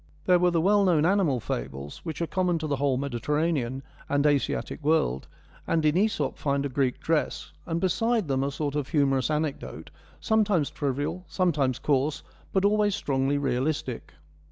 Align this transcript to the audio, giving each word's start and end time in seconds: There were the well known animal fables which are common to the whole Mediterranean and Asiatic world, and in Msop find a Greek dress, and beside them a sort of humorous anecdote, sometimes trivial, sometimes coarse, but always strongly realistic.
There 0.25 0.39
were 0.39 0.49
the 0.49 0.59
well 0.59 0.83
known 0.83 1.05
animal 1.05 1.39
fables 1.39 1.99
which 2.03 2.23
are 2.23 2.25
common 2.25 2.57
to 2.57 2.65
the 2.65 2.77
whole 2.77 2.97
Mediterranean 2.97 3.83
and 4.09 4.25
Asiatic 4.25 4.83
world, 4.83 5.27
and 5.67 5.85
in 5.85 5.93
Msop 5.93 6.37
find 6.37 6.65
a 6.65 6.69
Greek 6.69 6.99
dress, 6.99 7.51
and 7.67 7.79
beside 7.79 8.27
them 8.27 8.43
a 8.43 8.49
sort 8.49 8.73
of 8.73 8.87
humorous 8.87 9.29
anecdote, 9.29 9.91
sometimes 10.19 10.71
trivial, 10.71 11.23
sometimes 11.27 11.77
coarse, 11.77 12.23
but 12.51 12.65
always 12.65 12.95
strongly 12.95 13.37
realistic. 13.37 14.15